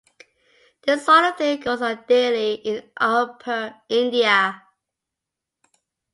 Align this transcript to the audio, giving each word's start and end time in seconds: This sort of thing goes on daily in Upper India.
This 0.81 1.05
sort 1.05 1.25
of 1.25 1.37
thing 1.37 1.59
goes 1.59 1.79
on 1.83 2.03
daily 2.07 2.55
in 2.55 2.89
Upper 2.99 3.75
India. 3.87 4.63